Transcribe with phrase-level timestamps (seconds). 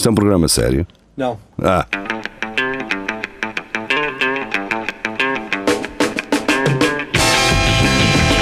[0.00, 0.86] Isto é um programa sério?
[1.14, 1.38] Não.
[1.62, 1.86] Ah.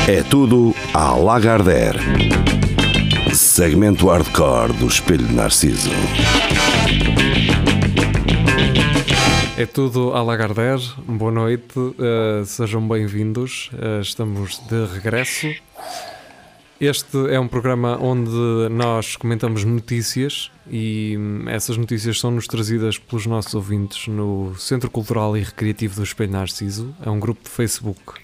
[0.06, 1.98] É tudo à Lagardère.
[3.34, 5.90] Segmento hardcore do Espelho de Narciso.
[9.56, 10.80] É tudo à Lagardère.
[11.08, 13.68] Boa noite, uh, sejam bem-vindos.
[13.72, 15.48] Uh, estamos de regresso.
[16.80, 18.30] Este é um programa onde
[18.70, 25.36] nós comentamos notícias e hum, essas notícias são-nos trazidas pelos nossos ouvintes no Centro Cultural
[25.36, 26.94] e Recreativo do Espelho Narciso.
[27.04, 28.20] É um grupo de Facebook.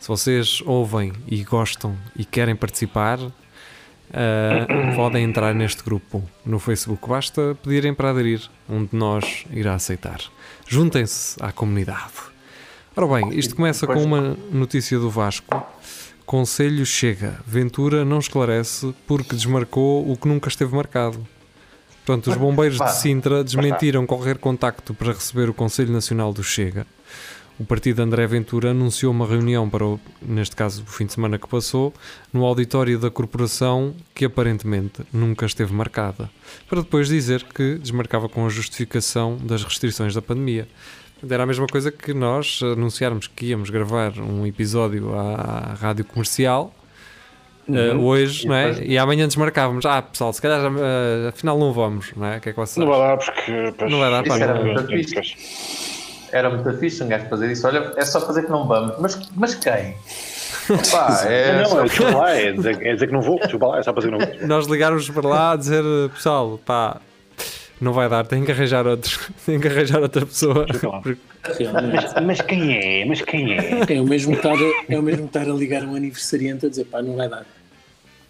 [0.00, 3.32] Se vocês ouvem e gostam e querem participar, uh,
[4.96, 7.08] podem entrar neste grupo no Facebook.
[7.08, 8.42] Basta pedirem para aderir.
[8.68, 10.18] Um de nós irá aceitar.
[10.66, 12.32] Juntem-se à comunidade.
[12.96, 15.64] Ora bem, isto começa com uma notícia do Vasco.
[16.24, 17.40] Conselho chega.
[17.46, 21.26] Ventura não esclarece porque desmarcou o que nunca esteve marcado.
[22.04, 26.86] Portanto, os bombeiros de Sintra desmentiram qualquer contacto para receber o Conselho Nacional do Chega.
[27.58, 31.12] O partido de André Ventura anunciou uma reunião para, o, neste caso, o fim de
[31.12, 31.92] semana que passou,
[32.32, 36.30] no auditório da corporação, que aparentemente nunca esteve marcada,
[36.68, 40.66] para depois dizer que desmarcava com a justificação das restrições da pandemia.
[41.28, 46.74] Era a mesma coisa que nós anunciarmos que íamos gravar um episódio à rádio comercial
[47.68, 48.84] uh, hoje, e não é?
[48.84, 49.86] E amanhã desmarcávamos.
[49.86, 52.38] Ah, pessoal, se calhar uh, afinal não vamos, não é?
[52.38, 53.84] O que é que vocês Não vai dar porque.
[53.88, 55.34] Não vai dar para era muito fixe.
[56.32, 57.66] Era muito fixe um gajo fazer isso.
[57.66, 58.96] Olha, é só fazer que não vamos.
[58.98, 59.94] Mas, mas quem?
[60.90, 63.78] Pá, é, não, é, desculpa lá, é dizer, é dizer que não vou, desculpa lá,
[63.78, 64.46] é só fazer que não vou.
[64.46, 65.82] Nós ligarmos para lá a dizer,
[66.14, 67.00] pessoal, pá,
[67.82, 70.66] não vai dar, tem que arranjar outros, tem que arranjar outra pessoa.
[70.70, 73.04] Mas, mas, quem é?
[73.04, 73.92] Mas quem é?
[73.92, 74.54] É o mesmo estar,
[74.88, 77.44] é o mesmo estar a ligar um aniversariante a dizer pá, não vai dar.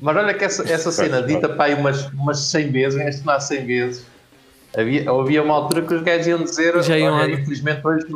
[0.01, 3.41] Mas olha que essa, essa cena dita pá, umas, umas 100 vezes, este não há
[3.41, 4.07] 100 vezes.
[4.75, 8.07] Havia, havia uma altura que os gajos iam dizer, Já iam olha, infelizmente hoje,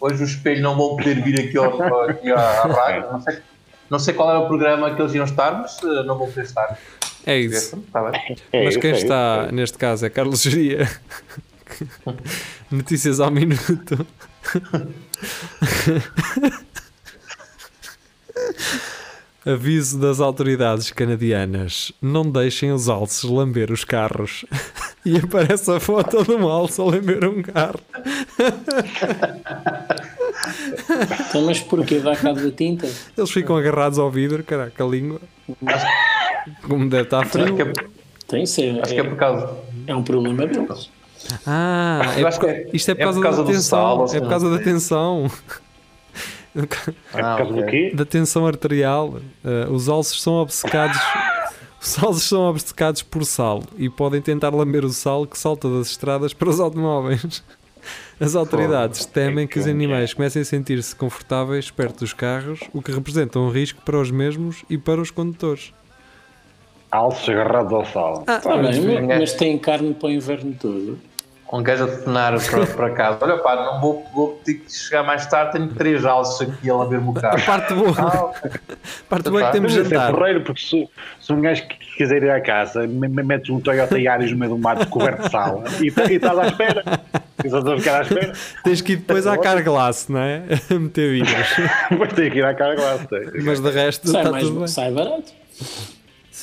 [0.00, 3.10] hoje o espelho não vão poder vir aqui, ao, aqui à, à rádio.
[3.10, 3.38] Não sei,
[3.90, 6.44] não sei qual era o programa que eles iam estar, mas uh, não vão poder
[6.44, 6.78] estar.
[7.26, 7.76] É isso.
[7.92, 8.36] Tá bem.
[8.64, 10.88] Mas quem está neste caso é Carlos Geria.
[12.70, 14.06] Notícias ao minuto.
[19.44, 24.44] Aviso das autoridades canadianas: não deixem os alces lamber os carros.
[25.04, 27.78] E aparece a foto de um alce a lamber um carro.
[31.28, 32.00] Então, mas porquê?
[32.00, 32.88] Dá cabo da tinta?
[33.16, 35.20] Eles ficam agarrados ao vidro, caraca, a língua.
[36.62, 37.56] Como deve estar frio.
[37.60, 37.72] É,
[38.26, 38.80] Tem ser.
[38.82, 39.56] acho que é por causa.
[39.86, 40.90] É um problema deles.
[41.46, 43.42] Ah, é Eu acho por- que é- isto é por é causa, por causa da
[43.44, 43.78] do tensão.
[43.78, 44.58] sal, ou é por causa da é.
[44.58, 45.30] tensão.
[46.54, 47.92] É por Ah, causa do quê?
[47.94, 49.18] da tensão arterial.
[49.44, 50.96] Uh, os alces são obcecados.
[51.78, 55.88] Os alces são obcecados por sal e podem tentar lamber o sal que salta das
[55.88, 57.44] estradas para os automóveis.
[58.18, 62.90] As autoridades temem que os animais comecem a sentir-se confortáveis perto dos carros, o que
[62.90, 65.72] representa um risco para os mesmos e para os condutores.
[66.90, 68.24] Alces agarrados ao sal.
[68.26, 70.98] Ah, Tá bem, mas- mas, mas tem carne para o inverno todo.
[71.52, 73.18] Um gajo a telefonar para, para casa.
[73.22, 76.74] Olha pá, não vou, vou ter que chegar mais tarde, tenho três alces aqui a
[76.74, 77.40] laver-me o carro.
[77.44, 78.32] Parte boa, Ah,
[79.08, 80.88] parte boa é que temos Mas é porreiro, porque se,
[81.20, 84.38] se um gajo que quiser ir à casa, me- me- metes um Toyota Yaris no
[84.38, 86.82] meio do mato coberto de sal e, e estás à espera.
[87.44, 88.32] E estás a ficar à espera.
[88.64, 90.42] Tens que ir depois à Carglass, não é?
[90.68, 91.46] A meter vidros.
[91.90, 93.06] Depois tem que ir à cara classe.
[93.44, 94.66] Mas de resto Sai, está mais, tudo bem.
[94.66, 95.32] sai barato.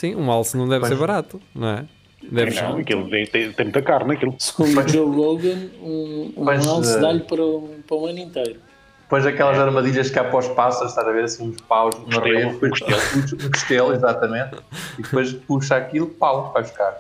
[0.03, 1.85] Sim, um alce não deve ser barato, não é?
[2.29, 2.63] Deve ser.
[2.63, 4.35] Não, aquilo tem, tem, tem muita carne aquilo.
[4.37, 8.19] Segundo o Joe Rogan, um, um Mas, alce eh, dá-lhe para, um, para um ano
[8.19, 8.59] inteiro.
[9.03, 12.03] Depois aquelas armadilhas que há para os pássaros, estás a ver assim uns paus na
[12.03, 14.57] costelo, rede, um depois um costelo, exatamente,
[14.99, 16.97] e depois puxa aquilo, pau, vai buscar.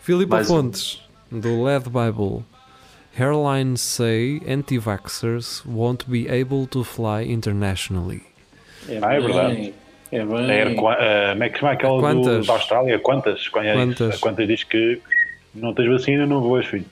[0.00, 0.44] Filipe um.
[0.44, 2.44] Fontes, do LED Bible.
[3.18, 8.22] Airlines say anti-vaxxers won't be able to fly internationally.
[8.88, 9.74] É Ah, é verdade.
[10.16, 10.74] É bem.
[10.76, 12.46] Como é que chama aquela do, Quantas?
[12.46, 12.98] da Austrália?
[12.98, 13.48] Quantas?
[13.48, 13.74] Quantas?
[13.74, 14.14] Quantas?
[14.14, 15.00] A Quantas diz que
[15.54, 16.84] não tens vacina, não voas, filho.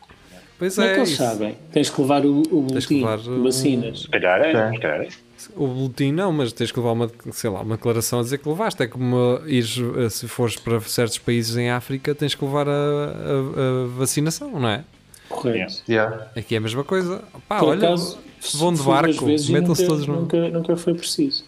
[0.59, 1.23] Pois Como é é, que eles isso.
[1.23, 1.57] sabem?
[1.73, 4.03] Tens que levar o, o boletim levar de um- vacinas.
[4.03, 4.75] Se calhar é, Sim.
[4.75, 5.09] se calhar é.
[5.57, 8.49] o boletim não, mas tens que levar uma, sei lá, uma declaração a dizer que
[8.49, 8.83] levaste.
[8.83, 12.73] É como ires, uh, se fores para certos países em África, tens que levar a,
[12.73, 14.85] a- a vacinação, não é?
[15.29, 15.83] Correto.
[15.89, 16.29] Yeah.
[16.37, 17.23] Aqui é a mesma coisa.
[17.49, 18.19] Pá, Por olha, acaso,
[18.55, 20.21] vão de barco, metam-se todos no.
[20.21, 21.45] nunca, nunca foi preciso.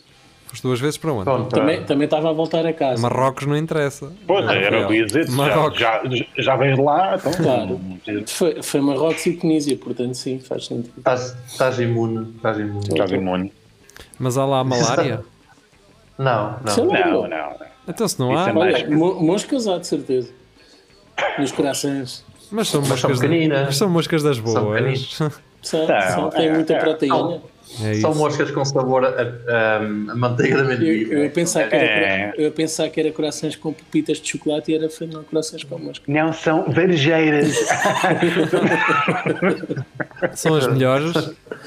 [0.55, 1.25] Foste duas vezes para onde?
[1.25, 3.03] Pronto, Também, também estava a voltar a casa.
[3.03, 4.13] Marrocos não interessa.
[4.25, 5.27] Pois, Ah, era o que ia dizer.
[5.27, 5.81] Já, Marrocos.
[5.81, 6.01] já,
[6.39, 7.33] já vens de lá, então.
[7.33, 7.81] Claro.
[8.07, 10.93] não Foi, foi Marrocos e Tunísia, portanto sim, faz sentido.
[10.97, 12.87] estás, estás imune, estás imune.
[12.97, 13.53] Já vi imune.
[14.17, 15.25] Mas há lá malária?
[16.17, 16.87] Não, não.
[16.87, 17.57] lá, Não, não.
[17.89, 20.31] Então se não há, é mais- Olha, mo- moscas há de certeza.
[21.37, 22.25] Nos corações.
[22.53, 23.67] Mas são Mas moscas, são pequeninas.
[23.67, 24.63] mas são moscas das boas.
[24.65, 25.19] pequeninas.
[25.61, 26.79] São, Tá, são, tem é, muita é.
[26.79, 27.41] proteína.
[27.83, 28.19] É São isso.
[28.21, 31.01] moscas com sabor a, a- a manteiga de Eu, amendoim.
[31.11, 32.33] eu, ia pensar que era, É.
[32.37, 35.79] eu ia pensar que era corações com pepitas de chocolate e era afinal corações com
[35.79, 36.05] mosca.
[36.07, 37.57] Não são varejeiras.
[40.35, 41.13] São as melhores.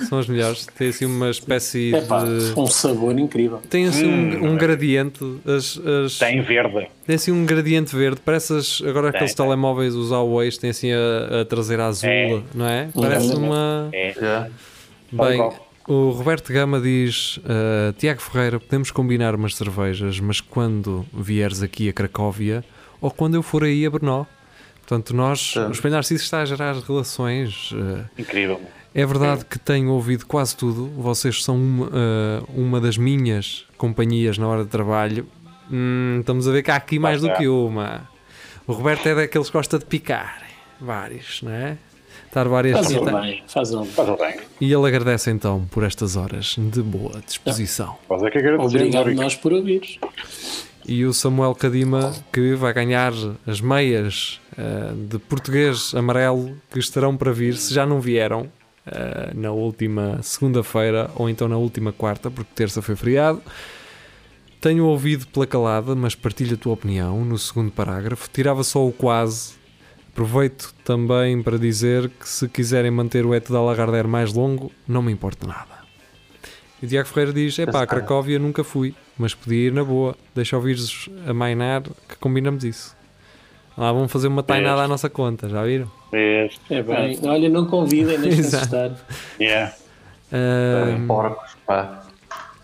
[0.08, 0.66] São as melhores.
[0.78, 2.54] Tem assim uma espécie É pá, de.
[2.60, 3.60] um sabor incrível.
[3.70, 5.20] Tem assim um, um gradiente.
[5.46, 6.88] As, as, Tem verde.
[7.06, 8.20] Tem assim um gradiente verde.
[8.24, 9.46] Parece as- agora aqueles tem.
[9.46, 12.42] telemóveis, os Huawei, têm assim a, a traseira azul, É.
[12.54, 12.90] não é?
[12.94, 13.90] Parece uma.
[13.94, 14.14] É.
[14.20, 14.48] Já.
[15.12, 15.50] Bem,
[15.88, 21.90] o Roberto Gama diz: uh, Tiago Ferreira, podemos combinar umas cervejas, mas quando vieres aqui
[21.90, 22.64] a Cracóvia
[23.02, 24.28] ou quando eu for aí a Brno.
[24.80, 25.68] Portanto, nós, Tá.
[25.68, 27.72] o Espelho Narciso está a gerar relações.
[27.74, 28.62] uh, Incrível.
[28.96, 30.88] é verdade que tenho ouvido quase tudo.
[30.96, 31.90] Vocês são uma, uh,
[32.56, 35.28] uma das minhas companhias na hora de trabalho.
[35.70, 38.10] Hum, estamos a ver que há aqui mais do que uma.
[38.66, 40.42] O Roberto é daqueles que gosta de picar.
[40.80, 41.78] Vários, não é?
[42.26, 43.86] Estar várias Faz bem, faz bem.
[43.86, 44.38] Faz o bem.
[44.60, 47.96] E ele agradece então por estas horas de boa disposição.
[48.08, 50.00] Faz é que Obrigado nós por ouvires.
[50.88, 53.12] E o Samuel Cadima que vai ganhar
[53.46, 58.50] as meias eh, de português amarelo que estarão para vir, se já não vieram,
[58.86, 63.42] eh, na última segunda-feira ou então na última quarta, porque terça foi feriado.
[64.62, 68.30] Tenho ouvido pela calada, mas partilho a tua opinião no segundo parágrafo.
[68.32, 69.57] Tirava só o quase.
[70.18, 75.04] Aproveito também para dizer que se quiserem manter o Eto da Lagardère mais longo, não
[75.04, 75.78] me importa nada.
[76.82, 80.16] E o Tiago Ferreira diz: Epá, a Cracóvia nunca fui, mas podia ir na boa.
[80.34, 82.98] Deixa ouvires a mainar que combinamos isso.
[83.78, 85.92] Lá vão fazer uma tainada à nossa conta, já viram?
[86.12, 86.60] Vês?
[86.68, 87.20] É bem.
[87.24, 88.66] Olha, não convidem, Exato.
[88.66, 88.92] estar.
[89.40, 89.72] Yeah.
[90.34, 92.08] Ahm, Porcos, pá.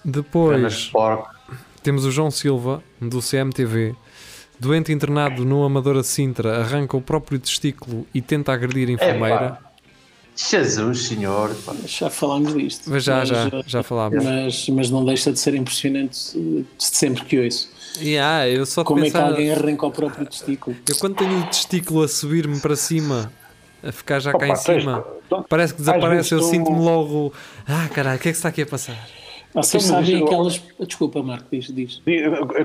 [0.03, 1.59] Depois porcos.
[1.83, 3.95] temos o João Silva, do CMTV.
[4.63, 9.45] Doente internado no Amadora de Sintra, arranca o próprio testículo e tenta agredir a enfermeira.
[9.45, 9.59] Epá.
[10.35, 11.53] Jesus, senhor.
[11.65, 11.75] pá.
[11.85, 12.89] Já falámos disto.
[12.89, 14.23] Mas já, já, uh, já falámos.
[14.23, 17.69] Mas, mas não deixa de ser impressionante uh, sempre que ouço.
[18.01, 20.75] Yeah, eu só Como é que pensar, alguém arranca o próprio testículo?
[20.89, 23.31] eu quando tenho o testículo a subir-me para cima,
[23.83, 26.33] a ficar já cá Opa, em cima, tens- então, parece que desaparece.
[26.33, 27.31] Eu tu- sinto-me logo,
[27.67, 28.97] ah caralho, o que é que está aqui a passar?
[29.53, 30.63] Vocês Então, mas sabem eu- aquelas.
[30.87, 31.67] Desculpa, Marco, diz.
[31.67, 32.01] diz.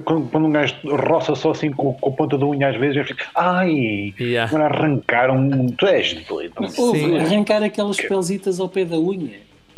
[0.04, 2.96] Quando, quando um gajo roça só assim com, com a ponta da unha, às vezes
[2.96, 4.50] eu fico, ai, Yeah.
[4.50, 5.66] agora arrancaram um.
[5.68, 6.54] Tu és doido.
[6.78, 7.18] Ouve, Sim.
[7.18, 9.36] arrancar aquelas pelzitas ao pé da unha.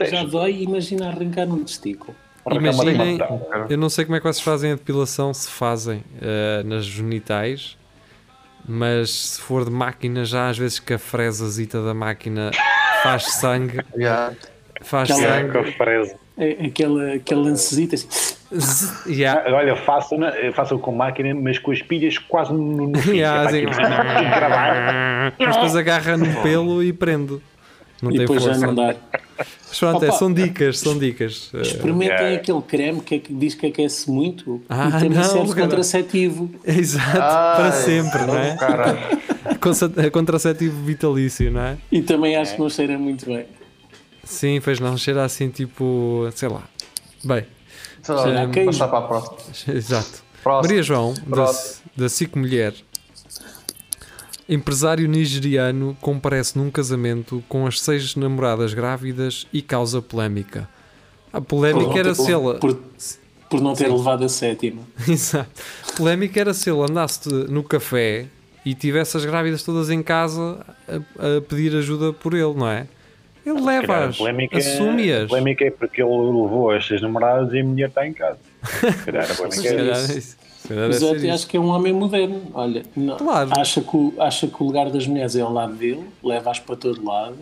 [0.09, 2.15] Já dói, imagina arrancar um testículo.
[2.51, 3.19] Imaginem,
[3.69, 7.77] eu não sei como é que vocês fazem a depilação, se fazem eh, nas genitais,
[8.67, 12.51] mas se for de máquina, já às vezes que a fresazita da máquina
[13.03, 14.33] faz sangue, Já.
[14.81, 15.53] faz Aquela- sangue.
[15.53, 16.13] Com a fresa.
[16.13, 16.19] É,
[16.67, 18.09] aquela, aquela lancezita assim.
[18.55, 19.43] Zzz, yeah.
[19.47, 20.17] Ah, Olha, faço,
[20.55, 23.17] faço com máquina, mas com as pilhas quase no, no fim.
[23.19, 23.67] Yeah, é assim.
[25.39, 27.39] Mas depois agarra no pelo e prende.
[28.03, 28.67] Não E tem depois já força.
[28.67, 28.95] não dá.
[29.69, 30.17] Mas pronto, é, Opa.
[30.19, 31.51] são dicas, são dicas.
[31.55, 32.37] Experimentem Yeah.
[32.37, 35.61] aquele creme que, é que diz que aquece muito Ah, e também não, serve cara.
[35.69, 36.51] contraceptivo.
[36.67, 38.57] Exato, para sempre, não é?
[38.57, 38.99] Caralho.
[40.13, 41.77] Contraceptivo vitalício, não é?
[41.93, 43.45] E também acho que não cheira muito bem.
[44.31, 46.63] Sim, fez não, cheira assim tipo, sei lá.
[47.23, 47.45] Bem,
[48.03, 49.37] Sei lá, passar para a próxima.
[49.77, 50.23] exato.
[50.43, 50.69] Próximo.
[50.69, 51.91] Maria João, da, Próximo.
[51.97, 52.75] da Cico Mulher,
[54.49, 60.69] empresário nigeriano, comparece num casamento com as seis namoradas grávidas e causa polémica.
[61.33, 62.59] A polémica era se ela.
[62.59, 62.81] Por,
[63.51, 64.83] por não ter levado a sétima.
[65.07, 65.63] Exato.
[65.97, 68.27] Polémica era se ele andasse no café
[68.65, 72.89] e tivesse as grávidas todas em casa a, a pedir ajuda por ele, não é?
[73.57, 75.29] Ele leva-as, polémica, a assume-as.
[75.29, 78.39] polémica é porque ele levou as seis namoradas e a mulher está em casa.
[78.65, 80.13] Se calhar a polémica é isso.
[80.15, 80.37] é isso.
[80.69, 82.43] Mas acho que é um homem moderno.
[82.55, 83.51] Olha, não- Claro.
[83.59, 86.77] acha, que o, acha que o lugar das mulheres é ao lado dele, leva-as para
[86.77, 87.37] todo lado.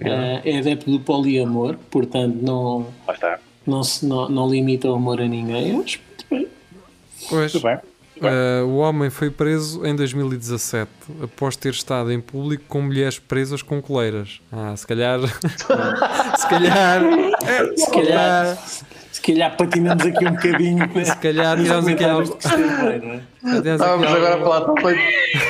[0.00, 2.86] Eh, é adepto do poliamor, portanto não,
[3.66, 5.70] não, se, não, não limita o amor a ninguém.
[5.72, 6.48] Eu acho muito bem.
[7.28, 7.78] Pois, Tudo bem.
[8.22, 10.90] Eh, o homem foi preso em 2017
[11.22, 14.40] após ter estado em público com mulheres presas com coleiras.
[14.52, 15.20] Ah, se calhar.
[15.28, 17.00] se calhar.
[17.76, 18.58] Se calhar,
[19.12, 21.04] se calhar patinamos aqui um bocadinho.
[21.04, 22.38] Se calhar tiramos aqui algo.
[23.42, 24.98] Estávamos algo- agora a falar tão bem,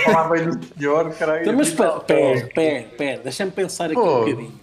[0.04, 1.42] falar bem do senhor, caralho.
[1.42, 4.00] Então, mas pera, pera, pera, deixa-me pensar aqui Pô.
[4.02, 4.60] um bocadinho.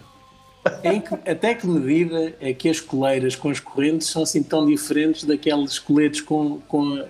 [0.82, 4.66] Em que, até que medida é que as coleiras com as correntes são assim tão
[4.66, 7.04] diferentes daqueles coletes com, com, a-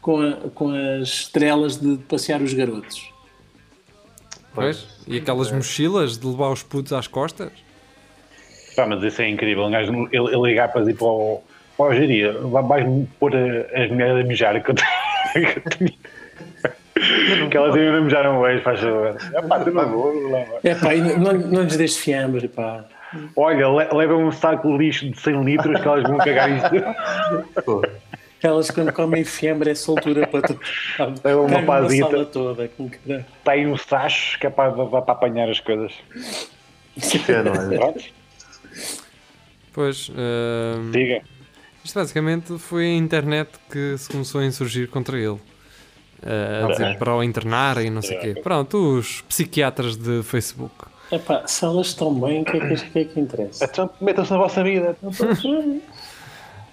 [0.00, 3.10] com, a- com as estrelas de passear os garotos?
[4.54, 7.50] Pois, e aquelas mochilas de levar os putos às costas?
[8.74, 9.64] Pá, mas isso é incrível.
[9.64, 11.42] Um gajo, ele, ele ligar para ir para o.
[11.76, 15.92] Para o vais-me pôr as mulheres a mijar que eu tenho.
[17.50, 19.16] que elas ainda já não vejo, faz favor.
[19.32, 20.12] É pá, tu não vou.
[20.64, 22.84] É pá, e não, não lhes deixes fiambre, pá.
[23.36, 27.82] Olha, le- leva um saco de lixo de 100 litros que elas vão cagar isto.
[28.42, 30.60] Elas quando comem fiambre é soltura para tu.
[31.24, 32.08] É uma pazita.
[32.08, 32.64] sala toda.
[32.64, 35.92] Está aí um sacho que é para, para apanhar as coisas.
[37.28, 37.94] é, não é?
[39.72, 41.22] Pois, ahm, diga.
[41.84, 45.38] isto basicamente foi a internet que se começou a insurgir contra ele.
[46.22, 48.40] Ah, a dizer para o internar e não sei o quê.
[48.42, 50.74] Pronto, os psiquiatras de Facebook.
[51.10, 53.64] É pá, se elas estão bem, o que é que, é que interessa?
[53.64, 54.96] Então, metam-se na vossa vida.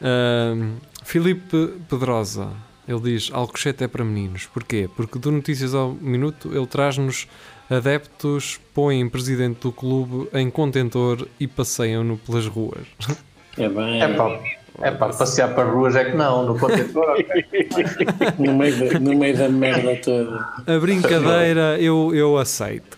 [0.02, 2.50] Ahm, Filipe Pedrosa,
[2.88, 4.48] ele diz: Alcochete é para meninos.
[4.48, 4.90] Porquê?
[4.94, 7.28] Porque do Notícias ao Minuto ele traz-nos
[7.70, 12.86] adeptos, põem presidente do clube em contentor e passeiam-no pelas ruas.
[13.58, 14.38] É bem, É pá,
[14.82, 17.16] é pá, passear para ruas é que não, no contentor.
[18.38, 20.46] no, meio da, no meio da merda toda.
[20.68, 22.95] A brincadeira eu, eu aceito.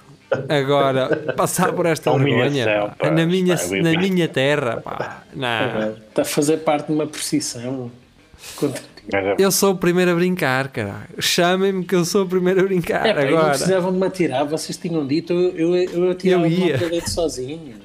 [0.50, 5.92] Agora, passar por esta Humilhação, vergonha pá, na, minha, é na minha terra, pá, não.
[6.10, 7.92] Está a fazer parte de uma procissão.
[8.56, 8.82] Contra-
[9.38, 11.08] Eu sou o primeiro a brincar, caralho.
[11.20, 13.06] Chamem-me que eu sou o primeiro a brincar.
[13.06, 16.12] É pá, e não Agora, precisavam de me atirar, vocês tinham dito, eu, eu, eu
[16.12, 16.66] atirava Eu ia.
[16.76, 17.76] uma cadete sozinho.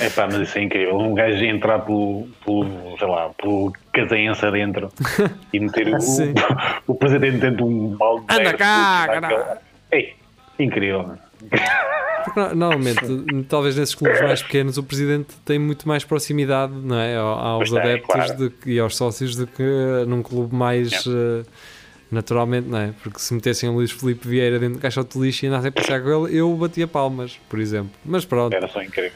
[0.00, 0.96] É pá, mas isso é incrível.
[0.96, 4.92] Um gajo entrar pelo, pelo sei lá, pelo casaense adentro
[5.52, 5.98] e meter o,
[6.92, 9.58] o presidente dentro de um balde de Anda cá, caralho.
[9.92, 10.14] Ei,
[10.58, 11.14] incrível.
[12.24, 13.00] Porque, no- normalmente,
[13.48, 17.16] talvez nesses clubes mais pequenos, o presidente tem muito mais proximidade não é?
[17.16, 18.36] ao- aos tem, adeptos claro.
[18.36, 19.62] de que- e aos sócios do que
[20.06, 21.42] num clube mais eh,
[22.10, 22.92] naturalmente, não é?
[23.02, 25.72] Porque se metessem o Luís Filipe Vieira dentro do caixote de lixo e andassem a
[25.72, 27.90] passear com ele, eu batia palmas, por exemplo.
[28.04, 28.52] Mas pronto.
[28.54, 29.12] Era só incrível.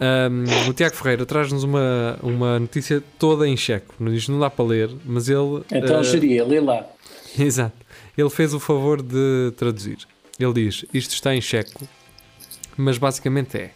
[0.00, 3.94] Um, o Tiago Ferreira traz-nos uma, uma notícia toda em checo.
[4.08, 5.62] Isto não dá para ler, mas ele.
[5.72, 6.86] Então, eh, geria, lê lá.
[7.38, 7.76] Exato.
[8.16, 9.98] Ele fez o favor de traduzir.
[10.40, 11.86] Ele diz: Isto está em checo,
[12.76, 13.72] mas basicamente é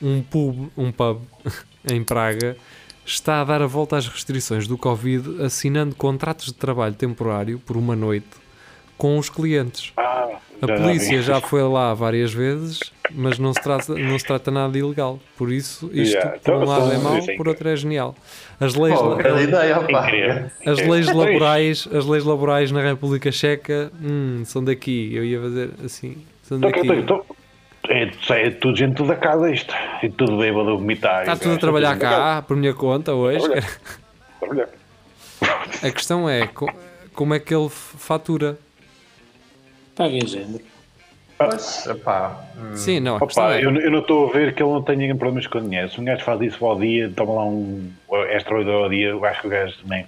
[0.00, 1.22] um pub, um pub
[1.90, 2.56] em Praga
[3.04, 7.76] está a dar a volta às restrições do Covid, assinando contratos de trabalho temporário por
[7.76, 8.28] uma noite
[8.96, 9.92] com os clientes.
[9.96, 12.78] Ah, A já polícia já foi lá várias vezes,
[13.10, 15.18] mas não se trata, não se trata nada de ilegal.
[15.36, 18.14] Por isso, isto Yeah, por um então- lado é mau, é por outro é genial.
[18.60, 20.06] As leis, Pô, grande ideia, pá.
[20.06, 20.50] Incrível.
[20.64, 21.16] as leis Incrível.
[21.16, 25.10] laborais, as leis laborais na República Checa, hum, são daqui.
[25.12, 26.86] Eu ia fazer assim, são Então, daqui.
[26.86, 27.24] então, então,
[27.88, 29.74] É, é tudo gente da casa isto.
[30.00, 31.22] E tudo bêbado vomitar.
[31.22, 33.40] Está tudo a trabalhar cá por minha conta hoje.
[33.40, 33.68] Trabalhar.
[34.38, 34.68] Trabalhar.
[35.82, 36.72] A questão é co-
[37.12, 38.56] como é que ele fatura?
[39.94, 40.60] Paga em género.
[41.38, 42.40] Pois, pá.
[42.56, 43.64] hum, Sim, não, Opa, é.
[43.64, 45.90] eu, eu não estou a ver que ele não tenha problemas com dinheiro.
[45.90, 47.90] Se um gajo faz isso ao dia, toma lá um
[48.30, 50.04] extra 8 ao dia, eu acho que o gajo também.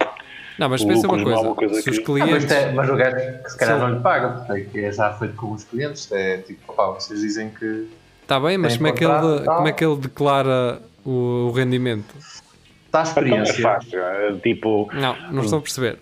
[0.57, 2.51] Não, mas pensa uma é coisa: uma coisa se os que- Ah, mas, clientes.
[2.51, 3.81] é- mas o gajo que se calhar Sim.
[3.85, 6.09] não lhe paga, porque é já feito com os clientes.
[6.11, 7.89] É tipo, pá, vocês dizem que
[8.21, 9.13] Está bem, mas como é, que ele,
[9.43, 9.55] tal.
[9.57, 12.15] como é que ele declara o, o rendimento?
[12.17, 13.03] está a Então é
[13.43, 13.61] experiência.
[13.61, 13.99] fácil.
[14.01, 15.99] é Tipo, Não, não estou a perceber.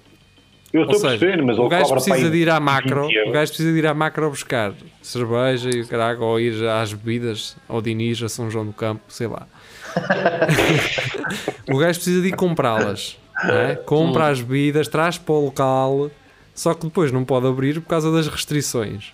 [0.74, 3.06] Eu Ou estou a seja, perceber, mas o gajo precisa de ir à 20 macro,
[3.06, 6.92] o gajo precisa de ir à macro buscar cerveja e o caralho, ou ir às
[6.92, 9.48] bebidas, ao Diniz, a São João do Campo, sei lá.
[11.72, 13.76] o gajo precisa de ir comprá-las, é?
[13.76, 16.10] compra as bebidas, traz para o local,
[16.56, 19.14] só que depois não pode abrir por causa das restrições.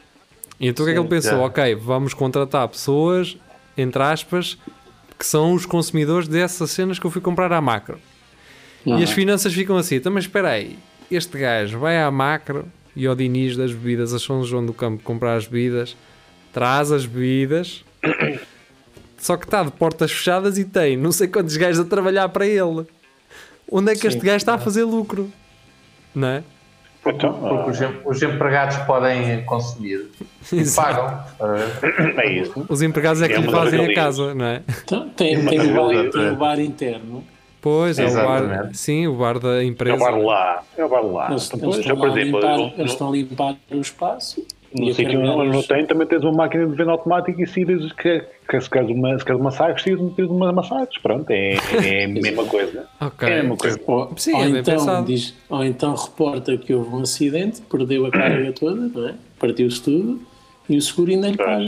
[0.60, 1.40] E então o que é que ele pensou?
[1.40, 1.40] já.
[1.40, 3.38] Ok, vamos contratar pessoas,
[3.78, 4.58] entre aspas,
[5.18, 8.00] que são os consumidores dessas cenas que eu fui comprar à macro.
[8.86, 10.78] E as finanças ficam assim, então, mas espera aí,
[11.12, 15.02] este gajo vai à macro e ao Diniz das bebidas, a São João do Campo
[15.04, 15.96] comprar as bebidas,
[16.54, 17.84] traz as bebidas,
[19.18, 22.46] só que está de portas fechadas e tem não sei quantos gajos a trabalhar para
[22.46, 22.86] ele.
[23.72, 25.32] Onde é que este gajo está a fazer lucro?
[26.14, 26.44] Não é?
[27.06, 30.10] Então, Porque os, os empregados podem consumir
[30.52, 31.24] e pagam.
[32.18, 32.66] é isso.
[32.68, 34.62] Os empregados é que É lhe fazem a casa, não é?
[34.84, 37.24] Então, tem, tem, o bar, tem o bar interno.
[37.62, 38.78] Pois, é o bar, Exatamente.
[38.78, 39.96] sim, o bar da É empresa.
[39.98, 40.64] o bar lá.
[40.78, 41.30] É o bar lá.
[41.32, 44.46] Eles, Então, eles estão por exemplo, limpar, no- eles no- estão a limpar o espaço.
[44.72, 48.24] No sítio onde não tem, também tens uma máquina de venda automática e decides que,
[48.48, 50.88] que se queres uma, se queres uma saco, decides meter uma massagem.
[51.02, 52.86] Pronto, é, é a mesma coisa.
[53.02, 53.28] Ok.
[53.28, 53.80] É a mesma coisa.
[53.88, 58.12] Ou, Sim, ou é então diz, ou então reporta que houve um acidente, perdeu a
[58.12, 59.16] carga toda, não é?
[59.40, 60.22] Partiu-se tudo
[60.70, 61.66] e o seguro ainda lhe paga.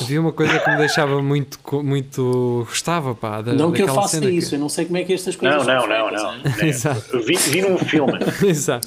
[0.00, 4.18] Havia uma coisa que me deixava muito, muito gostava, pá, da, Não que eu faça
[4.20, 6.34] cena isso, eu não sei como é que estas coisas Não, não, não, não.
[6.62, 6.66] é?
[6.68, 7.20] Exato.
[7.22, 8.12] Vi, vi num filme.
[8.46, 8.86] Exato.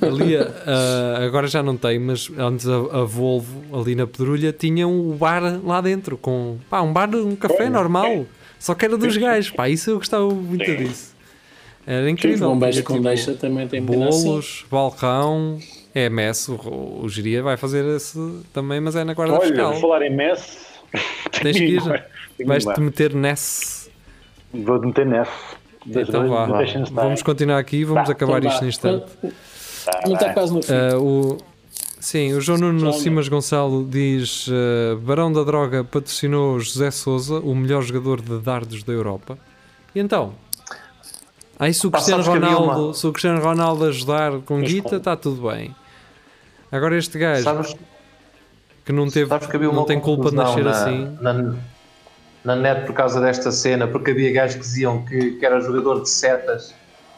[0.00, 4.86] Ali, ah, agora já não tem, mas antes a, a Volvo, ali na Pedrulha, tinha
[4.86, 8.24] um bar lá dentro, com pá, um bar, um café normal,
[8.58, 10.76] só que era dos gajos, pá, isso eu gostava muito Sim.
[10.76, 11.18] disso.
[11.86, 12.48] Era Os incrível.
[12.50, 13.86] bombeiros Tinha, com tipo, deixa também tem assim.
[13.86, 15.58] bolos, balcão,
[15.94, 16.48] é mess.
[16.48, 18.18] O, o Geria vai fazer esse
[18.52, 19.72] também, mas é na guarda Olha, fiscal.
[19.72, 20.58] por falar em Messi,
[21.42, 21.82] Tens que ir.
[22.46, 23.90] Vais-te meter nesse.
[24.52, 25.30] Vou meter nesse.
[25.86, 26.46] Então vá.
[26.92, 29.06] Vamos continuar aqui e vamos Tá, acabar Então isto no instante.
[30.06, 30.72] Não está quase no fim.
[30.72, 31.38] Ah, o,
[31.98, 37.54] sim, o João Nuno Simas Gonçalo diz: ah, Barão da Droga patrocinou José Souza, o
[37.54, 39.38] melhor jogador de dardos da Europa.
[39.94, 40.34] E então?
[41.58, 44.96] Aí se o Pá, Cristiano Ronaldo, uma- se o Cristiano Ronaldo ajudar com Mas guita,
[44.96, 45.74] está tudo bem.
[46.70, 47.74] Agora este gajo Sabes,
[48.84, 51.18] que não teve, sabes que havia uma não tem culpa de nascer na, assim.
[51.20, 51.54] Na,
[52.44, 56.02] na net por causa desta cena, porque havia gajos que diziam que, que era jogador
[56.02, 56.74] de setas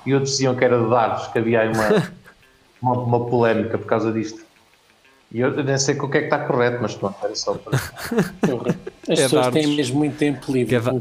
[0.06, 2.10] e outros diziam que era de dardos, que havia aí uma,
[2.80, 4.40] uma, uma polémica por causa disto.
[5.32, 7.54] E eu nem sei com o que é que está correto, mas pronto, era só
[7.54, 7.76] para.
[7.76, 7.82] As
[9.08, 9.52] É pessoas dardos.
[9.62, 10.74] têm mesmo muito tempo livre.
[10.76, 10.92] É da-.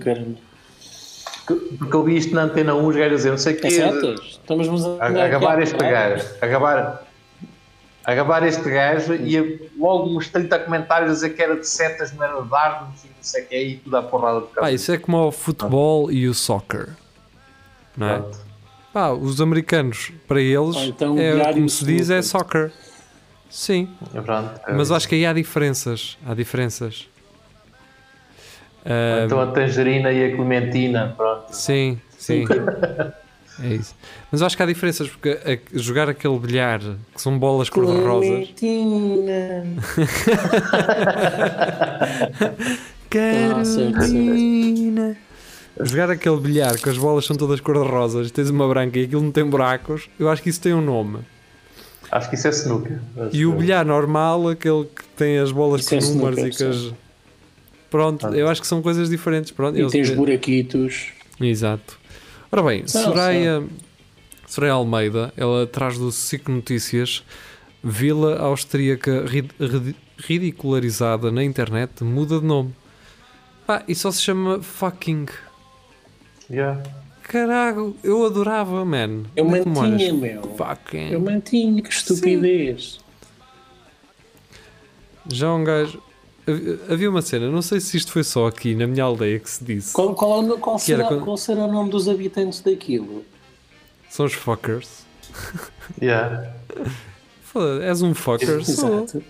[1.55, 3.71] Porque eu vi isto na antena 1, os gajos dizer, não sei o É quê.
[3.71, 4.19] certas?
[4.21, 7.03] Estamos a, a, a gabar este gajo, a gabar,
[8.03, 12.11] a gabar este gajo e logo uns 30 comentários a dizer que era de setas,
[12.13, 14.61] não era de e não sei o que é, e tudo à porrada por causa
[14.61, 16.89] Pá, isso é como o futebol e o soccer.
[17.97, 18.17] Não é?
[18.19, 18.39] Pronto.
[18.93, 22.71] Pá, os americanos, para eles, Ou então o é, como se diz, é soccer.
[23.49, 24.93] Sim, E pronto, é mas isso.
[24.95, 26.17] acho que aí há diferenças.
[26.25, 27.07] Há diferenças.
[29.25, 31.53] Então a tangerina e a clementina, pronto.
[31.53, 32.45] sim, sim.
[33.61, 33.93] É isso.
[34.31, 38.47] Mas eu acho que há diferenças, porque a- jogar aquele bilhar, que são bolas cor-de-rosas.
[38.57, 39.65] Clementina.
[43.89, 45.17] Carolina.
[45.81, 49.21] Jogar aquele bilhar que as bolas são todas cor-de-rosas e tens uma branca e aquilo
[49.21, 51.19] não tem buracos, eu acho que isso tem um nome.
[52.11, 52.99] Acho que isso é snooker.
[53.31, 56.57] E o bilhar normal, aquele que tem as bolas Isso com é números e snooker,
[56.57, 57.08] com as.
[57.89, 58.31] Pronto, Ah.
[58.31, 59.51] eu acho que são coisas diferentes.
[59.51, 61.07] Pronto, E eles- tens buraquitos.
[61.39, 61.97] Exato.
[62.51, 63.63] Ora bem, São, Soraya,
[64.47, 67.23] Soraya Almeida, ela traz do SIC Notícias
[67.83, 72.73] Vila Austríaca rid- rid- ridicularizada na internet muda de nome.
[73.65, 75.27] Pá, e só se chama fucking.
[76.49, 76.81] Yeah.
[77.23, 79.23] Carago, eu adorava, man.
[79.35, 80.41] Eu é mantinha, meu.
[80.57, 81.11] Fucking.
[81.11, 82.99] Eu mantinha, que estupidez.
[85.31, 86.01] Já um gajo.
[86.89, 89.63] Havia- uma cena, não sei se isto foi só aqui na minha aldeia que se
[89.63, 89.93] disse.
[89.93, 93.23] Qual, qual, qual, será, quando- qual será o nome dos habitantes daquilo?
[94.09, 95.05] São os fuckers.
[96.01, 96.53] Yeah.
[97.43, 99.03] Foda, és um fucker, sou.
[99.03, 99.23] Exato.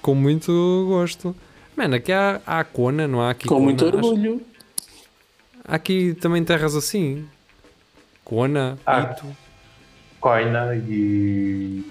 [0.00, 0.50] Com muito
[0.88, 1.34] gosto.
[1.76, 3.64] Mano, aqui há, há a Kona, não há aqui Com Kona?
[3.64, 4.42] muito Acho- orgulho.
[5.64, 7.24] Há aqui também terras assim.
[8.24, 9.00] Kona, Ah.
[9.16, 9.26] Ito.
[10.20, 11.84] Coina e.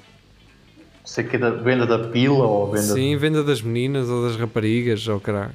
[1.12, 2.94] Sei que, da venda da pila ou venda.
[2.94, 5.52] Sim, venda das meninas ou das raparigas, ou caralho.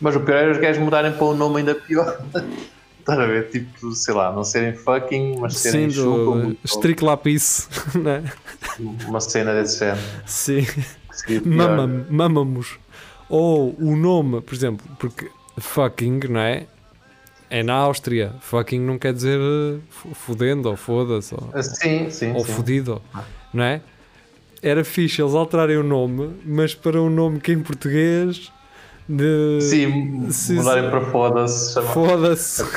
[0.00, 2.18] Mas o pior era os gajos mudarem para um nome ainda pior.
[2.98, 3.50] Estás a ver?
[3.50, 8.24] Tipo, sei lá, não serem fucking, mas serem Sim, ou- Strict Lapis, né?
[9.06, 10.00] uma cena desse género.
[10.24, 10.62] Sim.
[10.64, 11.54] que seria pior.
[11.54, 12.78] Mama, mamamos.
[13.28, 16.66] Ou o nome, por exemplo, porque fucking, não é?
[17.50, 18.32] É na Áustria.
[18.40, 19.78] Fucking não quer dizer eh,
[20.14, 22.32] fudendo ou foda-se ou, Sim, sim.
[22.32, 22.52] ou sim.
[22.54, 23.02] fudido,
[23.52, 23.82] não é?
[24.62, 28.52] Era fixe eles alterarem o nome, mas para um nome que em português
[29.08, 30.90] de Sim, Sim, mudarem sim.
[30.90, 31.72] para foda-se.
[31.74, 32.62] chama- foda-se.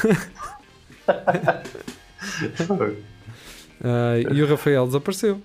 [3.84, 5.39] Ah, e o Rafael desapareceu.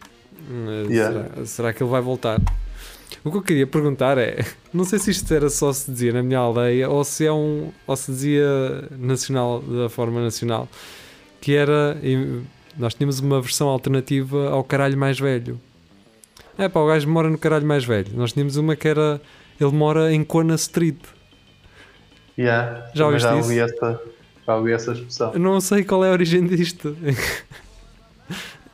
[0.50, 1.28] Ah, Yeah.
[1.34, 2.40] será, será que ele vai voltar?
[3.24, 4.38] O que eu queria perguntar é:
[4.72, 7.70] não sei se isto era só se dizia na minha aldeia ou se é um
[7.86, 8.46] ou se dizia
[8.98, 10.68] nacional da forma nacional
[11.40, 11.98] que era
[12.78, 15.60] nós tínhamos uma versão alternativa ao caralho mais velho.
[16.62, 18.08] É pá, o gajo mora no caralho mais velho.
[18.14, 19.20] Nós tínhamos uma que era
[19.58, 20.98] ele mora em Kona Street.
[22.38, 23.48] Yeah, Já ouviste já isso?
[23.48, 24.00] ouvi essa,
[24.46, 25.32] já ouvi essa expressão.
[25.32, 26.96] Eu não sei qual é a origem disto.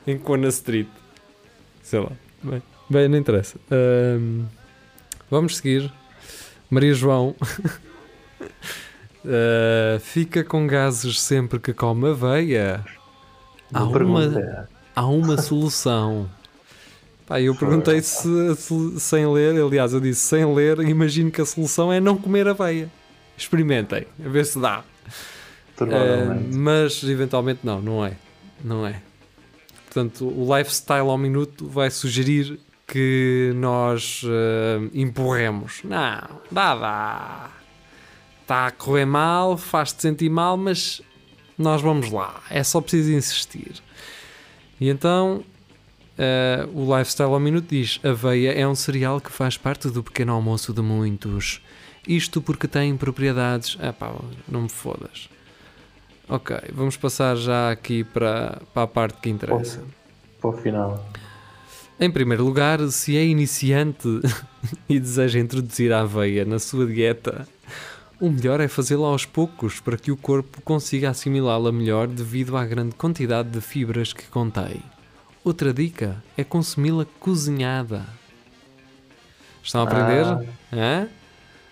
[0.07, 0.89] em Kona Street.
[1.83, 2.11] Sei lá.
[2.43, 3.57] Bem, bem não interessa.
[3.71, 4.45] Ahm,
[5.31, 5.93] vamos seguir.
[6.71, 7.35] Maria João.
[9.29, 12.85] Ah, fica com gases sempre que come aveia.
[13.75, 16.31] Há Uma há uma solução.
[17.27, 21.45] Pá, eu perguntei se, se- sem ler, aliás, eu disse sem ler, imagino que a
[21.45, 22.89] solução é não comer aveia.
[23.37, 24.85] Experimentem, a ver se dá.
[25.81, 28.13] Uh, mas eventualmente não, não é.
[28.65, 29.03] Não é.
[29.85, 35.81] Portanto, o lifestyle ao minuto vai sugerir que nós uh, empurremos.
[35.85, 37.51] Não, dá, dá.
[38.43, 41.03] Está a correr mal, faz-te sentir mal, mas
[41.59, 42.41] nós vamos lá.
[42.49, 43.83] É só preciso insistir.
[44.81, 45.43] E então,
[46.19, 50.33] uh, o lifestyle ao minuto diz: aveia é um cereal que faz parte do pequeno
[50.33, 51.61] almoço de muitos.
[52.07, 53.77] Isto porque tem propriedades.
[53.81, 54.15] Ah pá,
[54.49, 55.29] não me fodas.
[56.29, 59.83] Ok, vamos passar já aqui para, para a parte que interessa.
[60.41, 61.09] Para o final.
[61.99, 64.09] Em primeiro lugar, se é iniciante
[64.89, 67.47] e deseja introduzir a aveia na sua dieta,
[68.21, 72.65] o melhor é fazê-la aos poucos para que o corpo consiga assimilá-la melhor devido à
[72.65, 74.83] grande quantidade de fibras que contém.
[75.47, 78.05] Outra dica é consumi-la cozinhada.
[79.63, 80.49] Estão a aprender?
[80.73, 81.07] Ah.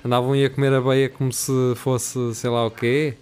[0.04, 3.14] Andavam aí a comer aveia como se fosse sei lá o quê?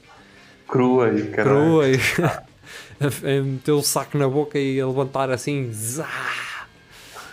[0.69, 1.57] Crua e caralho.
[1.59, 2.43] crua e a-
[3.41, 5.73] a meter o saco na boca e a levantar assim.
[5.73, 6.07] zá!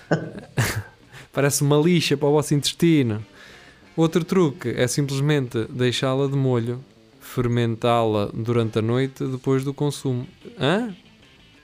[1.34, 3.22] Parece uma lixa para o vosso intestino.
[3.98, 6.82] Outro truque é simplesmente deixá-la de molho,
[7.20, 10.26] fermentá-la durante a noite depois do consumo.
[10.58, 10.96] Hã?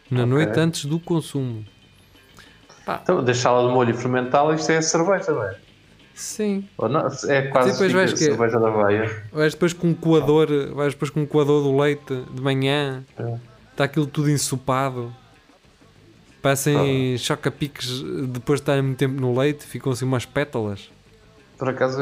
[0.09, 0.25] Na Ok.
[0.33, 1.65] noite antes do consumo.
[2.87, 5.55] Então, deixá-la de molho e fermentá-la, isto é cerveja, não é?
[6.13, 6.67] Sim.
[6.79, 7.07] Não?
[7.29, 9.23] É quase Depois vais que- cerveja da veia.
[9.33, 13.03] Vais depois com um coador, vais depois com um coador do leite de manhã.
[13.17, 13.37] É.
[13.71, 15.13] Está aquilo tudo ensopado.
[16.41, 20.89] Parecem choca-piques depois de estarem muito tempo no leite, ficam assim umas pétalas.
[21.57, 21.99] Por acaso,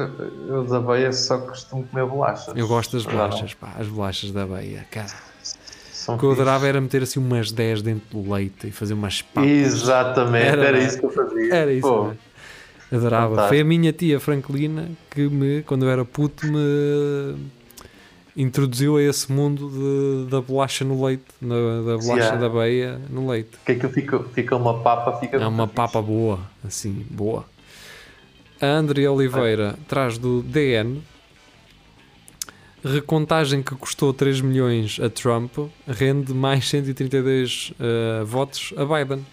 [0.49, 2.53] eu da veia só costumo comer bolachas.
[2.55, 5.07] Eu gosto das bolachas, pá, as bolachas da beia, cara.
[6.03, 8.93] São O que eu adorava era meter assim umas 10 dentro do leite e fazer
[8.93, 9.49] umas papas.
[9.49, 10.85] Exatamente, Era, era, é?
[10.85, 11.53] isso que eu fazia.
[11.53, 11.87] Era isso.
[11.87, 12.11] Pô,
[12.91, 12.95] é?
[12.95, 13.29] Adorava.
[13.29, 13.47] Fantástico.
[13.49, 17.35] Foi a minha tia Franklina que me, quando eu era puto, me
[18.35, 19.69] introduziu a esse mundo
[20.25, 22.37] de- da bolacha no leite, na- da bolacha Yeah.
[22.37, 23.51] da beia no leite.
[23.65, 27.45] que é que fica, fica uma papa, fica É uma papa boa, assim, boa.
[28.59, 31.01] A André Oliveira traz do DN
[32.83, 39.25] recontagem que custou 3 milhões a Trump rende mais 132 eh, votos a Biden.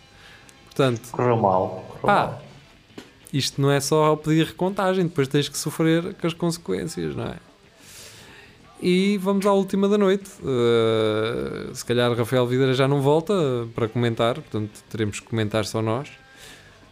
[0.66, 1.84] Portanto, Correu mal.
[1.88, 2.42] correu pá, mal.
[3.32, 7.24] isto não é só ao pedir recontagem, depois tens que sofrer com as consequências, não
[7.24, 7.36] é?
[8.82, 10.30] E vamos à última da noite.
[10.40, 13.34] Uh, se calhar Rafael Videira já não volta
[13.74, 16.08] para comentar, portanto teremos que comentar só nós.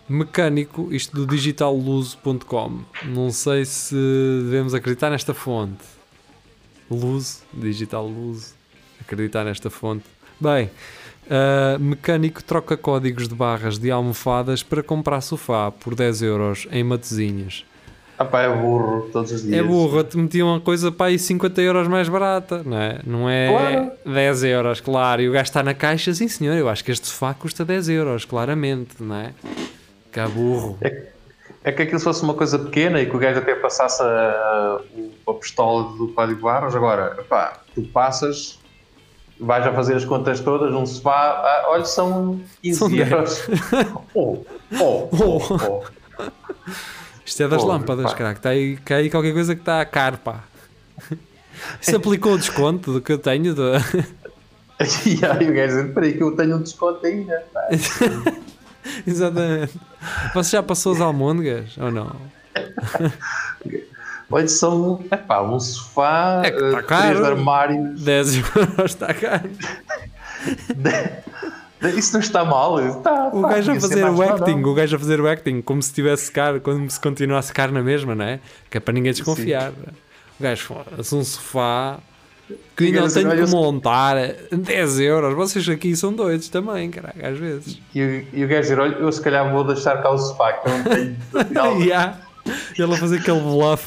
[0.07, 2.81] Mecânico, isto do digitalluz.com.
[3.07, 5.98] Não sei se devemos acreditar nesta fonte.
[6.91, 8.55] Luz, Digital Luz.
[9.01, 10.05] Acreditar nesta fonte.
[10.41, 10.71] Bem,
[11.27, 16.85] uh, mecânico troca códigos de barras de almofadas para comprar sofá por 10 euros em
[16.85, 17.65] Matozinhos.
[18.19, 19.55] Ah, pá, é burro todos os dias.
[19.55, 23.01] É burro, te metiam uma coisa para aí 50 euros mais barata, não é?
[23.07, 23.93] Não é Claro.
[24.13, 25.23] 10 euros, claro.
[25.23, 27.89] E o gajo está na caixa, sim senhor, eu acho que este sofá custa 10
[27.91, 29.33] euros, claramente, não é?
[30.11, 30.77] Que burro.
[30.81, 31.07] É
[31.73, 34.81] que aquilo fosse uma coisa pequena e que o gajo até passasse a, a,
[35.31, 36.75] a pistola do código de barras.
[36.75, 38.59] Agora, pá, tu passas,
[39.41, 43.11] vais a fazer as contas todas, um sofá, ah, olha, são 15 São 10.
[43.11, 43.49] euros.
[44.15, 44.39] oh,
[44.81, 45.85] oh, oh, oh.
[47.25, 48.39] Isto é das Pô, lâmpadas, caraca.
[48.39, 50.45] Está aí, está aí qualquer coisa que está caro, pá.
[51.81, 53.55] Isso aplicou o desconto do que eu tenho.
[53.55, 53.63] De...
[55.05, 57.45] E aí o gajo diz, peraí que eu tenho um desconto ainda.
[59.03, 59.75] Pá." Exatamente.
[60.35, 62.15] Você já passou as almôndegas ou não?
[64.31, 67.15] Olha, são, epá, um sofá, É tá eh, caro.
[67.15, 68.03] três armários.
[68.03, 69.49] 10 euros está caro.
[71.97, 72.79] Isso não está mal.
[72.87, 75.83] Está, O pá, gajo a fazer o acting, o gajo a fazer o acting como
[75.83, 78.41] se tivesse caro, como se continuasse caro na mesma, não é?
[78.69, 79.71] Que é para ninguém desconfiar.
[79.71, 80.75] O gajo
[81.13, 81.99] um sofá
[82.77, 84.17] que ainda tenho que montar
[84.53, 85.35] 10 euros.
[85.35, 87.81] Vocês aqui são doidos também, caraca, às vezes.
[87.95, 90.53] E, o- e o gajo dizer, olha, eu se calhar vou deixar cá o sofá,
[90.55, 91.17] que eu não tenho.
[91.85, 92.19] Yeah.
[92.79, 93.85] Ele a fazer aquele bluff.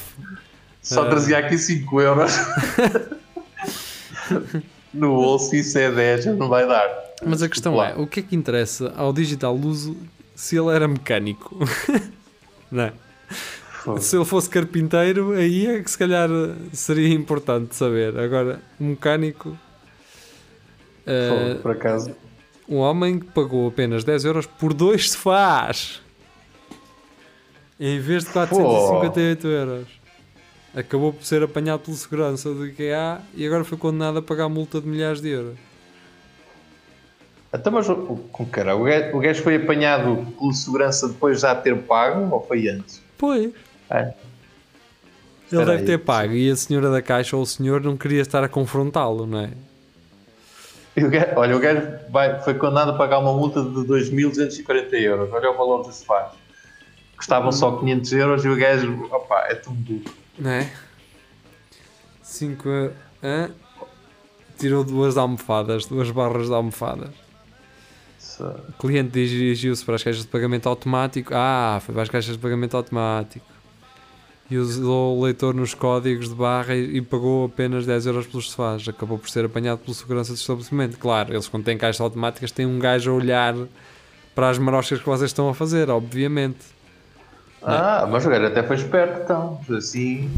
[0.81, 1.09] Só Ah.
[1.09, 2.31] trazia aqui 5 euros.
[4.93, 6.87] no bolso, isso é 10, não vai dar.
[7.25, 9.95] Mas a questão é, o que é que interessa ao Digital Luso
[10.35, 11.57] se ele era mecânico?
[12.71, 12.93] não é?
[13.99, 16.29] Se ele fosse carpinteiro, aí é que se calhar
[16.73, 18.17] seria importante saber.
[18.17, 19.57] Agora, um mecânico.
[21.05, 22.15] Pô, por acaso.
[22.69, 26.01] um homem que pagou apenas 10 euros por dois sofás
[27.81, 29.87] em vez de 458 euros.
[30.75, 34.79] Acabou por ser apanhado pelo segurança do IKEA e agora foi condenado a pagar multa
[34.79, 35.57] de milhares de euros.
[37.51, 41.55] Então, mas com cara, o, gajo, o gajo foi apanhado pelo segurança depois de já
[41.55, 43.01] ter pago ou foi antes?
[43.17, 43.53] Foi.
[43.91, 44.13] É.
[45.51, 48.41] Ele deve ter pago e a senhora da caixa ou o senhor não queria estar
[48.43, 49.49] a confrontá-lo, não é?
[50.97, 55.31] O gajo- olha, o gajo vai- foi condenado a pagar uma multa de 2.240 euros.
[55.31, 56.31] Olha o valor dos sofás.
[57.17, 60.05] Custavam só 500 euros e o gajo, opá, é tão duro.
[60.39, 60.71] Não é?
[62.23, 62.69] 5
[63.23, 63.51] hã?
[64.57, 67.09] Tirou duas almofadas, duas barras de almofadas.
[68.69, 71.31] O cliente dirigiu-se para as caixas de pagamento automático.
[71.35, 73.45] Ah, foi para as caixas de pagamento automático.
[74.51, 78.49] E usou o leitor nos códigos de barra e, e pagou apenas 10 euros pelos
[78.49, 78.87] sofás.
[78.87, 80.97] Acabou por ser apanhado pelo segurança do estabelecimento.
[80.97, 83.55] Claro, eles quando têm caixas automáticas têm um gajo a olhar
[84.35, 86.59] para as maroscas que vocês estão a fazer, obviamente.
[87.63, 89.61] Ah, mas o gajo até foi esperto então.
[89.69, 90.29] Assim.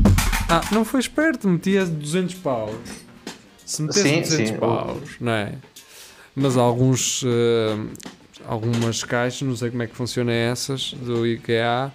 [0.49, 2.75] Ah, não foi esperto, metia 200 paus.
[3.65, 4.57] Se metesse Sim, 200 sim.
[4.57, 5.53] paus, não é?
[6.35, 7.77] Mas alguns, eh,
[8.45, 11.91] algumas caixas, não sei como é que funciona essas, do IKEA,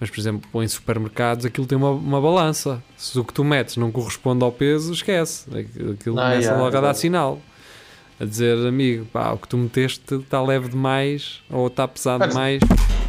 [0.00, 2.82] mas por exemplo, em supermercados aquilo tem uma, uma balança.
[2.96, 5.46] Se o que tu metes não corresponde ao peso, esquece.
[5.50, 7.40] Aquilo Ah, começa yeah, logo a dar sinal.
[8.18, 12.30] A dizer, amigo, pá, o que tu meteste está leve demais ou está pesado Mas-
[12.30, 12.60] demais.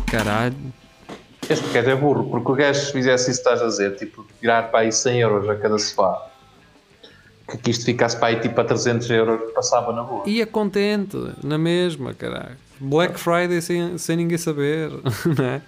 [0.06, 0.56] Caralho.
[1.50, 4.26] Este gajo é burro, porque o gajo se fizesse isso que estás a dizer, tipo,
[4.40, 6.28] tirar para aí 100 euros a cada sofá,
[7.50, 10.28] que que isto ficasse para aí tipo a 300 euros, passava na boa.
[10.28, 12.58] Ia contente, na mesma, caralho.
[12.82, 14.92] Black Friday sem, sem ninguém saber,
[15.38, 15.62] não é?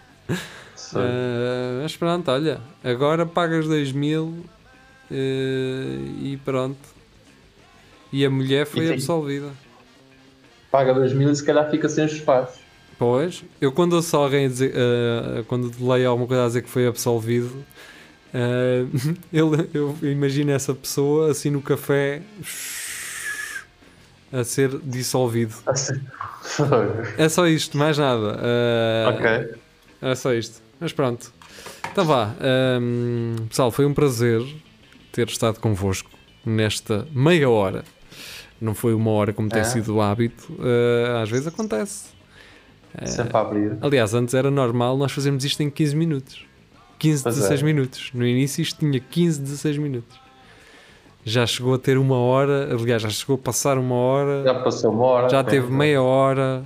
[0.96, 4.44] Ah, mas pronto, olha, agora pagas 2 mil
[5.12, 6.78] eh, e pronto.
[8.12, 9.50] E a mulher foi E tem- absolvida.
[10.72, 12.22] Paga 2 mil e se calhar fica sem os.
[12.98, 16.86] Pois, eu quando ouço alguém dizer, ah, quando leio alguma coisa a dizer que foi
[16.88, 17.63] absolvido,
[18.34, 18.86] ah,
[19.34, 22.22] ele, eu imagino essa pessoa assim no café
[24.32, 25.56] a ser dissolvido.
[27.18, 28.39] É só isto, mais nada.
[28.39, 29.56] Ah, ok.
[30.02, 30.62] É só isto.
[30.80, 31.32] Mas pronto.
[31.92, 32.34] Então vá.
[32.82, 34.42] hum, pessoal, foi um prazer
[35.12, 36.10] ter estado convosco
[36.46, 37.84] nesta meia hora.
[38.62, 39.63] Não foi uma hora como tem É.
[39.63, 40.52] sido o hábito.
[40.54, 42.10] Uh, às vezes acontece.
[43.06, 43.78] Sempre a abrir.
[43.82, 46.46] Aliás, antes era normal nós fazermos isto em 15 minutos.
[46.98, 47.63] 15, Pois 16 é.
[47.63, 48.12] minutos.
[48.13, 50.20] No início isto tinha 15, 16 minutos.
[51.24, 52.74] Já chegou a ter uma hora.
[52.74, 54.44] Aliás, já chegou a passar uma hora.
[54.44, 55.30] Já passou uma hora.
[55.30, 56.65] Já teve meia hora,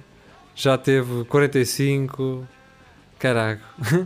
[0.55, 2.47] já teve 45.
[3.23, 3.61] Caraca.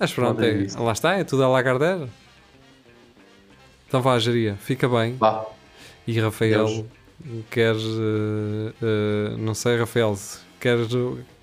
[0.00, 2.08] Mas pronto, é, lá está, é tudo a Lagardère.
[3.86, 5.14] Então vá, Geria, fica bem.
[5.14, 5.46] Vá.
[6.08, 6.84] E Rafael, Deus.
[7.48, 7.84] queres.
[7.84, 10.18] eh, eh, não sei, Rafael,
[10.58, 10.88] queres.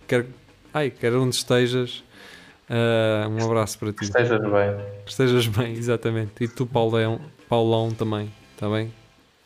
[0.05, 0.25] Quer,
[0.73, 2.03] ai, quer onde estejas.
[2.69, 4.03] eh, um abraço para ti.
[4.03, 4.85] Estejas bem.
[5.07, 6.43] Estejas bem, exatamente.
[6.43, 8.93] E tu, Paulão, Paulão também, está bem?